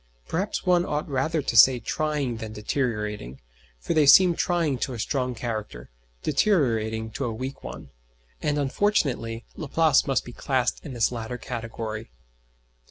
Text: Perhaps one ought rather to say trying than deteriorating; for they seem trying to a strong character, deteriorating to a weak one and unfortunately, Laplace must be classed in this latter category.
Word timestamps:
Perhaps 0.27 0.65
one 0.65 0.83
ought 0.83 1.07
rather 1.07 1.43
to 1.43 1.55
say 1.55 1.79
trying 1.79 2.37
than 2.37 2.53
deteriorating; 2.53 3.39
for 3.77 3.93
they 3.93 4.07
seem 4.07 4.33
trying 4.35 4.79
to 4.79 4.93
a 4.93 4.99
strong 4.99 5.35
character, 5.35 5.91
deteriorating 6.23 7.11
to 7.11 7.25
a 7.25 7.31
weak 7.31 7.63
one 7.63 7.91
and 8.41 8.57
unfortunately, 8.57 9.45
Laplace 9.55 10.07
must 10.07 10.25
be 10.25 10.33
classed 10.33 10.83
in 10.83 10.93
this 10.93 11.11
latter 11.11 11.37
category. 11.37 12.09